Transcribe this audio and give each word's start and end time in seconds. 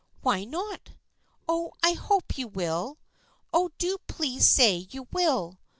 "Why 0.21 0.45
not? 0.45 0.93
Oh, 1.47 1.73
I 1.83 1.93
hope 1.93 2.35
you 2.39 2.47
will. 2.47 2.97
Oh, 3.53 3.69
do 3.77 3.99
please 4.07 4.47
say 4.47 4.87
you 4.89 5.07
will 5.11 5.59